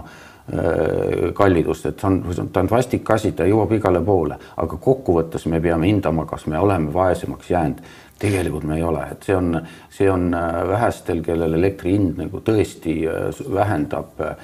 [1.35, 5.59] kallidust, et see on, ta on vastik asi, ta jõuab igale poole, aga kokkuvõttes me
[5.59, 7.81] peame hindama, kas me oleme vaesemaks jäänud
[8.19, 9.61] tegelikult me ei ole, et see on,
[9.93, 14.37] see on äh, vähestel, kellel elektri hind nagu tõesti äh, vähendab äh,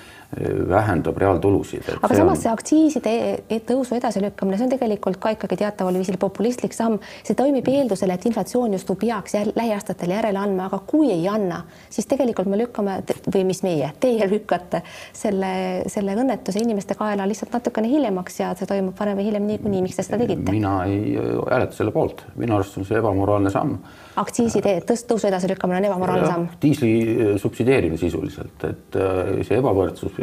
[0.68, 1.83] vähendab reaaltulusid.
[2.03, 2.42] aga samas on...
[2.42, 6.99] see aktsiiside e-, e-, tõusu edasilükkamine, see on tegelikult ka ikkagi teataval viisil populistlik samm.
[7.23, 12.09] see toimib eeldusel, et inflatsioon justkui peaks lähiaastatel järele andma, aga kui ei anna, siis
[12.09, 15.53] tegelikult me lükkame või mis meie, teie lükkate selle,
[15.92, 19.85] selle õnnetuse inimeste kaela lihtsalt natukene hiljemaks ja see toimub varem või hiljem niikuinii.
[19.85, 20.49] miks te seda tegite?
[20.53, 23.77] mina ei hääleta selle poolt, minu arust on see ebamoraalne samm
[24.21, 26.49] aktsiiside tõst-, tõusu edasilükkamine on ebamoraalne samm?
[26.62, 26.92] diisli
[27.40, 30.18] subsideerimine sisuliselt, et äh, see ebavõrdsus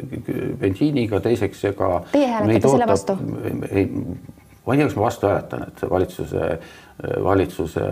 [0.61, 3.15] bensiiniga, teiseks ega Teie hääletate selle vastu?
[3.71, 3.87] ei,
[4.65, 6.49] ma ei tea, kas ma vastu hääletan, et valitsuse,
[7.23, 7.87] valitsuse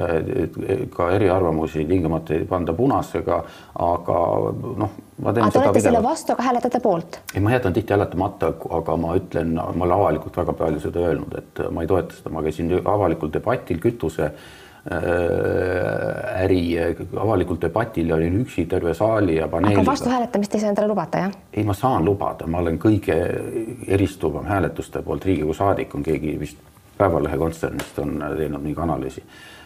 [0.94, 3.40] ka eriarvamusi tingimata ei panda punasega,
[3.88, 4.20] aga
[4.84, 7.20] noh, ma teen aga te olete selle vastu, aga hääletate poolt?
[7.34, 11.42] ei, ma jätan tihti hääletamata, aga ma ütlen, ma olen avalikult väga palju seda öelnud,
[11.42, 14.66] et ma ei toeta seda, ma käisin avalikul debatil kütuse Äh,
[16.44, 16.62] äri
[17.20, 19.82] avalikul debatil olin üksi terve saali ja paneeliga.
[19.82, 21.34] aga vastuhääletamist ei saa endale lubada, jah?
[21.54, 23.18] ei, ma saan lubada, ma olen kõige
[23.88, 26.64] eristuvam hääletuste poolt Riigikogu saadik, on keegi vist
[26.98, 29.22] Päevalehe kontsernist on teinud mingi analüüsi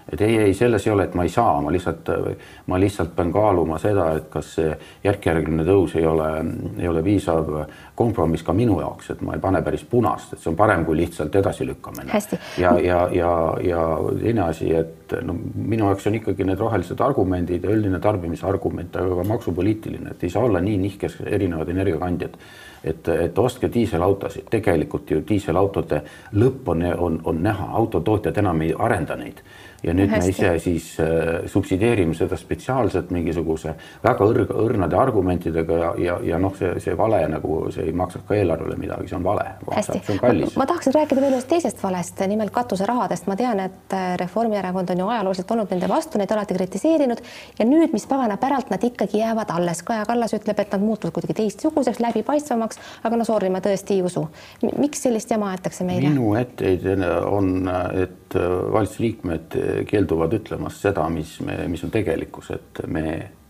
[0.09, 2.09] et ei, ei, selles ei ole, et ma ei saa, ma lihtsalt,
[2.67, 4.71] ma lihtsalt pean kaaluma seda, et kas see
[5.03, 6.29] järk-järguline tõus ei ole,
[6.79, 7.51] ei ole piisav
[7.95, 10.97] kompromiss ka minu jaoks, et ma ei pane päris punast, et see on parem kui
[10.99, 12.09] lihtsalt edasilükkamine.
[12.57, 13.31] ja, ja, ja,
[13.65, 13.85] ja
[14.21, 18.95] teine asi, et no minu jaoks on ikkagi need rohelised argumendid ja üldine tarbimise argument,
[18.95, 22.37] aga ka maksupoliitiline, et ei saa olla nii nihkes erinevad energiakandjad.
[22.81, 25.99] Et, et ostke diiselautosid, tegelikult ju diiselautode
[26.33, 29.43] lõpp on, on, on näha, autotootjad enam ei arenda neid
[29.83, 30.27] ja nüüd Hästi.
[30.27, 36.39] me ise siis äh, subsideerime seda spetsiaalselt mingisuguse väga õrg, õrnade argumentidega ja, ja, ja
[36.41, 39.47] noh, see, see vale nagu see ei maksa ka eelarvele midagi, see on vale.
[39.65, 40.55] on kallis.
[40.59, 43.27] ma tahaksin rääkida veel ühest teisest valest, nimelt katuserahadest.
[43.31, 47.25] ma tean, et äh, Reformierakond on ju ajalooliselt olnud nende vastu, neid olete kritiseerinud
[47.59, 49.81] ja nüüd, mis pagana päralt, nad ikkagi jäävad alles.
[49.83, 54.05] Kaja Kallas ütleb, et nad muutuvad kuidagi teistsuguseks, läbipaistvamaks, aga no sorry, ma tõesti ei
[54.05, 54.27] usu.
[54.77, 56.09] miks sellist jama aetakse meile?
[56.11, 61.91] minu etteheide on, et et äh, valitsusliikmed äh, keelduvad ütlemast seda, mis me, mis on
[61.91, 63.05] tegelikkus, et me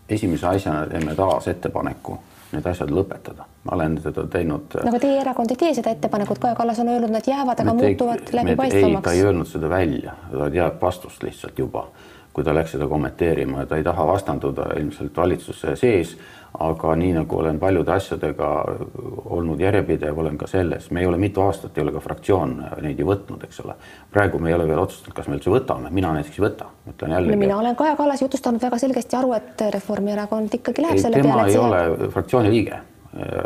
[0.08, 2.18] esimese asjana teeme taas ettepaneku
[2.52, 3.46] need asjad lõpetada.
[3.64, 4.74] ma olen seda teinud.
[4.82, 7.74] no aga teie erakond ei tee seda ettepanekut, Kaja Kallas on öelnud, nad jäävad, aga
[7.74, 8.98] muutuvad läbipaistvamaks.
[8.98, 11.86] ei, ta ei öelnud seda välja, ta teab vastust lihtsalt juba,
[12.32, 16.16] kui ta läks seda kommenteerima ja ta ei taha vastanduda ilmselt valitsuse sees
[16.60, 18.48] aga nii nagu olen paljude asjadega
[19.32, 23.00] olnud järjepidev, olen ka selles, me ei ole mitu aastat ei ole ka fraktsioon neid
[23.00, 23.76] ju võtnud, eks ole.
[24.12, 27.16] praegu me ei ole veel otsustanud, kas me üldse võtame, mina näiteks ei võta, ütlen
[27.16, 27.40] jällegi.
[27.40, 31.32] mina olen Kaja Kallas jutustanud väga selgesti aru, et Reformierakond ikkagi läheb ei, selle peale.
[31.32, 32.80] tema ei ole fraktsiooni liige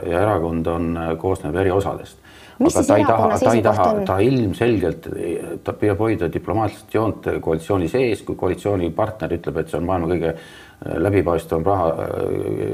[0.07, 2.26] ja erakond on, koosneb eri osadest
[2.59, 5.09] aga ta ei taha, ta ei taha, ta ilmselgelt,
[5.65, 10.33] ta püüab hoida diplomaatilist joont koalitsiooni sees, kui koalitsioonipartner ütleb, et see on maailma kõige
[10.85, 11.87] läbipaistvam raha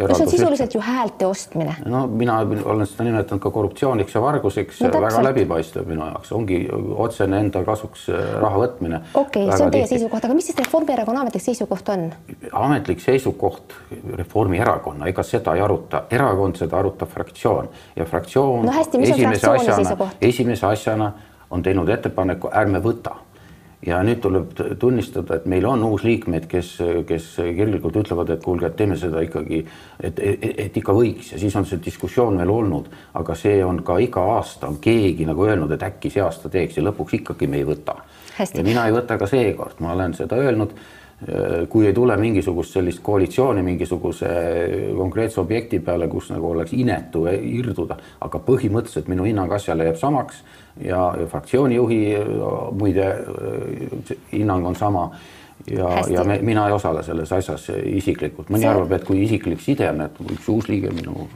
[0.08, 1.76] no see on sisuliselt ju häälte ostmine.
[1.84, 6.58] no mina olen seda nimetanud ka korruptsiooniks ja varguseks no,, väga läbipaistev minu jaoks, ongi
[6.96, 8.08] otsene enda kasuks
[8.42, 9.00] raha võtmine.
[9.14, 9.94] okei okay,, see on teie tihti.
[9.94, 12.06] seisukoht, aga mis siis Reformierakonna ametlik seisukoht on?
[12.52, 13.76] ametlik seisukoht
[14.18, 20.08] Reformierakonna, ega seda ei aruta, erakond seda arutab fraktsioon ja fraktsioon no hästi, esimese asjana,
[20.20, 21.12] esimese asjana
[21.50, 23.14] on teinud ettepaneku, ärme võta
[23.86, 26.70] ja nüüd tuleb tunnistada, et meil on uusliikmeid, kes,
[27.06, 29.62] kes kirglikult ütlevad, et kuulge, et teeme seda ikkagi,
[29.98, 31.32] et, et, et ikka võiks.
[31.34, 35.26] Ja siis on see diskussioon meil olnud, aga see on ka iga aasta on keegi
[35.28, 37.98] nagu öelnud, et äkki see aasta teeks ja lõpuks ikkagi me ei võta.
[38.38, 40.76] ja mina ei võta ka seekord, ma olen seda öelnud
[41.68, 44.30] kui ei tule mingisugust sellist koalitsiooni mingisuguse
[44.96, 50.42] konkreetse objekti peale, kus nagu oleks inetu irduda, aga põhimõtteliselt minu hinnang asjale jääb samaks
[50.82, 52.00] ja, ja fraktsiooni juhi
[52.78, 53.06] muide
[54.32, 55.10] hinnang on sama
[55.66, 58.70] ja, ja me, mina ei osale selles asjas isiklikult, mõni see...
[58.70, 61.28] arvab, et kui isiklik side on, et üks uus liige minu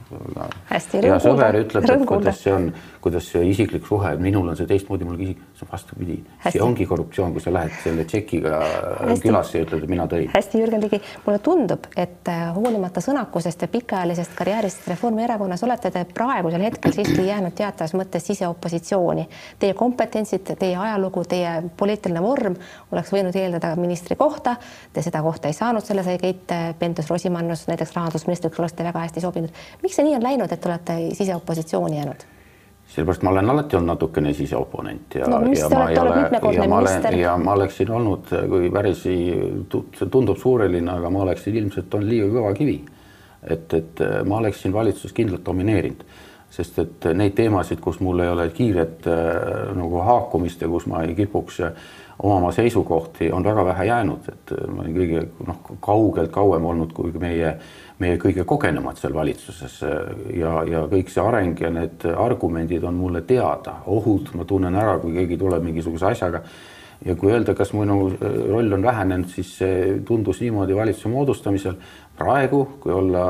[0.67, 2.67] Hästi, hea sõber ütleb, et kuidas see on,
[3.03, 6.17] kuidas see isiklik suhe, minul on see teistmoodi, mul isik, see on vastupidi.
[6.47, 8.59] see ongi korruptsioon, kui sa lähed selle tšekiga
[9.23, 10.29] külasse ja ütled, et mina tõin.
[10.35, 16.03] hästi, Jürgen Ligi, mulle tundub, et äh, hoolimata sõnakusest ja pikaajalisest karjäärist Reformierakonnas olete te
[16.13, 19.27] praegusel hetkel siiski jäänud teatavas mõttes siseopositsiooni.
[19.59, 22.57] Teie kompetentsid, teie ajalugu, teie poliitiline vorm
[22.91, 24.55] oleks võinud eeldada ministri kohta.
[24.93, 29.49] Te seda kohta ei saanud, selle sai Keit Pentus-Rosimannus näiteks rahandusministriks olete väga hästi sobinud.
[29.83, 32.27] miks see nii on läinud, et olete siseopositsiooni jäänud?
[32.87, 36.77] sellepärast ma olen alati olnud natukene siseoponent ja no,, ja ma ei ole, ja ma
[36.77, 42.09] olen, ja ma oleksin olnud, kui päris see tundub suureline, aga ma oleksin ilmselt olnud
[42.09, 42.77] liiga kõva kivi.
[43.43, 46.03] et, et ma oleksin valitsuses kindlalt domineerinud,
[46.53, 51.03] sest et neid teemasid, kus mul ei ole kiiret äh, nagu haakumist ja kus ma
[51.03, 51.89] ei kipuks äh,
[52.23, 56.95] omama seisukohti, on väga vähe jäänud, et äh, ma olen kõige noh, kaugelt kauem olnud
[56.95, 57.53] kui meie,
[57.99, 59.77] meie kõige kogenumad seal valitsuses
[60.37, 64.97] ja, ja kõik see areng ja need argumendid on mulle teada, ohud ma tunnen ära,
[65.03, 66.43] kui keegi tuleb mingisuguse asjaga.
[67.05, 71.79] Ja kui öelda, kas minu äh, roll on vähenenud, siis see tundus niimoodi valitsuse moodustamisel.
[72.17, 73.23] praegu, kui olla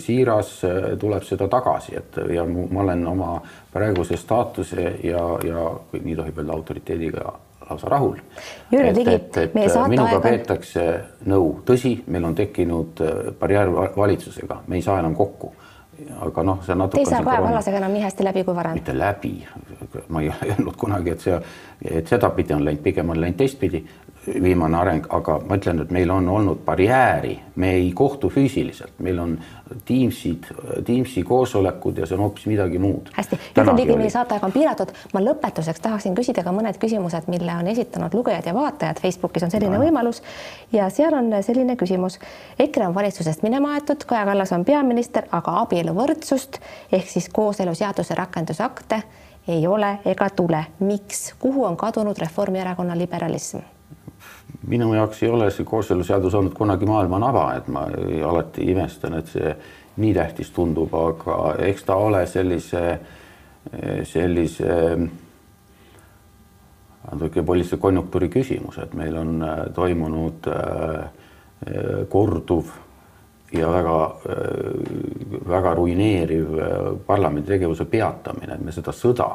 [0.00, 0.62] siiras,
[1.00, 3.34] tuleb seda tagasi, et ja ma olen oma
[3.72, 7.34] praeguse staatuse ja, ja nii tohib öelda autoriteediga
[7.70, 8.16] lausa rahul.
[8.72, 9.54] et, et, et
[9.88, 10.86] minuga peetakse
[11.28, 15.54] nõu, tõsi, meil on tekkinud äh, barjäär valitsusega, me ei saa enam kokku
[16.26, 17.02] aga noh, see natuke.
[17.02, 18.78] Ei saa Kaja Kallasega enam nii hästi läbi kui varem.
[18.80, 19.34] mitte läbi,
[20.08, 21.38] ma ei öelnud kunagi, et see,
[21.90, 23.84] et sedapidi on läinud, pigem on läinud teistpidi
[24.42, 29.18] viimane areng, aga ma ütlen, et meil on olnud barjääri, me ei kohtu füüsiliselt, meil
[29.18, 29.38] on
[29.84, 30.46] Teamsid,
[30.84, 33.10] Teamsi koosolekud ja see on hoopis midagi muud.
[33.16, 34.92] hästi, Jürgen Ligi, meie saateaeg on piiratud.
[35.14, 39.00] ma lõpetuseks tahaksin küsida ka mõned küsimused, mille on esitanud lugejad ja vaatajad.
[39.02, 39.82] Facebookis on selline no.
[39.84, 40.22] võimalus
[40.72, 42.18] ja seal on selline küsimus.
[42.58, 46.60] EKRE on valitsusest minema aetud, Kaja Kallas on peaminister, aga abieluvõrdsust
[46.92, 49.02] ehk siis kooseluseaduse rakendusakte
[49.48, 50.64] ei ole ega tule.
[50.80, 53.73] miks, kuhu on kadunud Reformierakonna liberalism?
[54.66, 57.86] Minu jaoks ei ole see kooseluseadus olnud kunagi maailma naba, et ma
[58.28, 59.56] alati imestan, et see
[59.96, 62.82] nii tähtis tundub, aga eks ta ole sellise,
[64.04, 64.78] sellise
[67.12, 72.72] natuke poliitilise konjunktuuri küsimus, et meil on äh, toimunud äh, korduv
[73.52, 76.56] ja väga, äh, väga ruineeriv
[77.06, 79.28] parlamendi tegevuse peatamine, et me seda sõda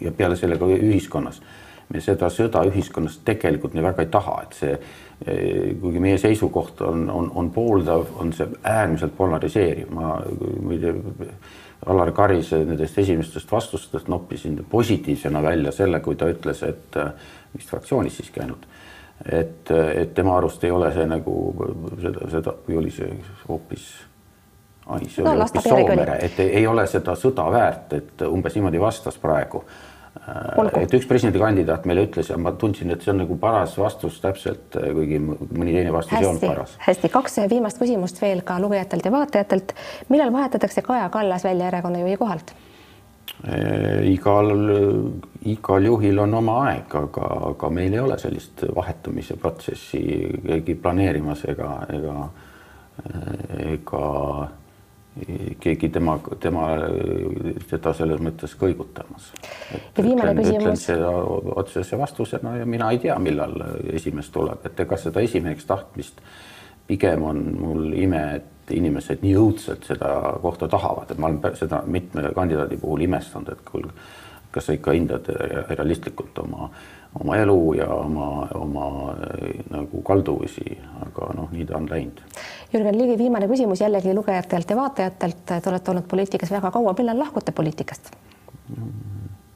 [0.00, 1.38] ja peale selle ka ühiskonnas
[1.92, 4.78] me seda sõda ühiskonnas tegelikult nii väga ei taha, et see,
[5.80, 10.16] kuigi meie seisukoht on, on, on pooldav, on see äärmiselt polariseeriv, ma
[10.64, 10.94] muide
[11.86, 16.96] Alar Karise nendest esimestest vastustest noppisin positiivsena välja selle, kui ta ütles, et
[17.56, 18.64] vist fraktsioonis siiski ainult,
[19.24, 21.36] et, et tema arust ei ole see nagu
[22.00, 23.10] seda, seda või oli see
[23.48, 23.88] hoopis
[24.86, 28.56] ai, see no, oli hoopis Soomere, et ei, ei ole seda sõda väärt, et umbes
[28.56, 29.62] niimoodi vastas praegu
[30.56, 30.78] Olgu.
[30.78, 34.76] et üks presidendikandidaat meile ütles ja ma tundsin, et see on nagu paras vastus täpselt,
[34.78, 36.76] kuigi mõni teine vastus hästi, ei olnud paras.
[36.86, 39.74] hästi, kaks viimast küsimust veel ka lugejatelt ja vaatajatelt.
[40.08, 42.54] millal vahetatakse Kaja Kallas välja erakonna juhi kohalt?
[44.04, 44.50] Igal,
[45.50, 50.00] igal juhil on oma aeg, aga, aga meil ei ole sellist vahetamise protsessi
[50.46, 52.28] keegi planeerimas ega, ega,
[53.66, 54.04] ega
[55.60, 56.64] keegi tema, tema,
[57.70, 59.28] teda selles mõttes kõigutamas.
[60.00, 61.12] ütlen, ütlen seda
[61.54, 63.54] otsese vastusena ja mina ei tea, millal
[63.94, 66.18] esimees tuleb, et ega seda esimeheks tahtmist
[66.86, 70.10] pigem on mul ime, et inimesed nii õudselt seda
[70.42, 73.92] kohta tahavad, et ma olen seda mitme kandidaadi puhul imestanud, et kuulge,
[74.54, 75.30] kas sa ikka hindad
[75.70, 76.70] realistlikult oma,
[77.20, 78.88] oma elu ja oma, oma
[79.70, 82.22] nagu kalduvusi, aga noh, nii ta on läinud.
[82.74, 85.44] Jürgen Ligi, viimane küsimus jällegi lugejatelt ja vaatajatelt.
[85.46, 88.10] Te olete olnud poliitikas väga kaua, millal lahkute poliitikast?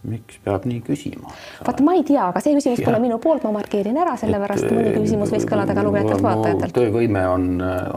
[0.06, 1.32] Miks peab nii küsima?
[1.66, 4.92] vaata, ma ei tea, aga see küsimus pole minu poolt, ma markeerin ära, sellepärast mõni
[4.94, 6.74] küsimus võis kõlada ka lugejatelt-vaatajatelt.
[6.76, 7.48] töövõime on,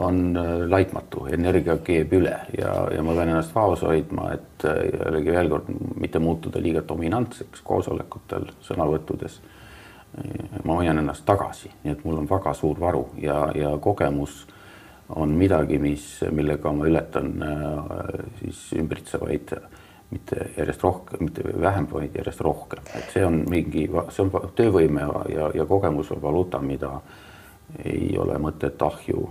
[0.02, 0.22] on
[0.70, 5.70] laitmatu, energia keeb üle ja, ja ma pean ennast vaos hoidma, et jällegi veel kord
[6.02, 9.38] mitte muutuda liiga dominantseks koosolekutel, sõnavõttudes.
[10.64, 14.42] ma hoian ennast tagasi, nii et mul on väga suur varu ja, ja kogemus
[15.16, 17.32] on midagi, mis, millega ma ületan
[18.40, 19.54] siis ümbritsevaid
[20.12, 25.06] mitte järjest rohkem, mitte vähem, vaid järjest rohkem, et see on mingi, see on töövõime
[25.32, 26.98] ja, ja kogemus on valuuta, mida
[27.84, 29.28] ei ole mõtet ahju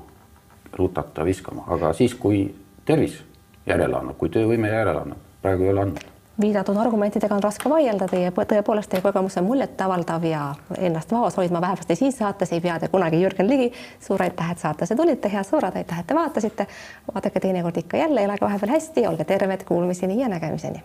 [0.77, 2.47] rutata viskama, aga siis, kui
[2.86, 3.19] tervis
[3.67, 6.09] järele annab, kui töövõime järele annab, praegu ei ole andnud
[6.41, 10.45] viidatud argumentidega on raske vaielda, teie tõepoolest teie kogemus on muljetavaldav ja
[10.77, 13.71] ennast vaos hoidma vähemasti siin saates ei pea te kunagi, Jürgen Ligi.
[13.99, 16.67] suur aitäh, et saatesse tulite, head sõbrad, aitäh, et te vaatasite.
[17.13, 20.83] vaadake teinekord ikka jälle, elage vahepeal hästi, olge terved, kuulmiseni ja nägemiseni